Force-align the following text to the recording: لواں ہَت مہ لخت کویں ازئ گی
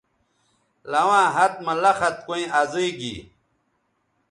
لواں 0.91 1.27
ہَت 1.35 1.53
مہ 1.65 1.73
لخت 1.81 2.15
کویں 2.27 2.47
ازئ 2.59 2.87
گی 2.99 3.15